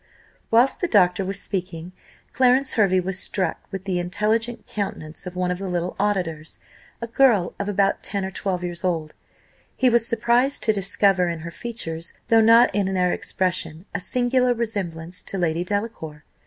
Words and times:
Whilst 0.49 0.81
the 0.81 0.87
doctor 0.87 1.23
was 1.23 1.39
speaking, 1.39 1.91
Clarence 2.33 2.73
Hervey 2.73 2.99
was 2.99 3.19
struck 3.19 3.59
with 3.71 3.83
the 3.85 3.99
intelligent 3.99 4.65
countenance 4.65 5.27
of 5.27 5.35
one 5.35 5.51
of 5.51 5.59
the 5.59 5.67
little 5.67 5.95
auditors, 5.99 6.57
a 7.03 7.05
girl 7.05 7.53
of 7.59 7.69
about 7.69 8.01
ten 8.01 8.25
or 8.25 8.31
twelve 8.31 8.63
years 8.63 8.83
old; 8.83 9.13
he 9.75 9.91
was 9.91 10.07
surprised 10.07 10.63
to 10.63 10.73
discover 10.73 11.29
in 11.29 11.41
her 11.41 11.51
features, 11.51 12.15
though 12.29 12.41
not 12.41 12.73
in 12.73 12.91
their 12.95 13.13
expression, 13.13 13.85
a 13.93 13.99
singular 13.99 14.55
resemblance 14.55 15.21
to 15.21 15.37
Lady 15.37 15.63
Delacour. 15.63 16.23